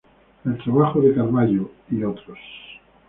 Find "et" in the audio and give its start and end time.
1.91-2.03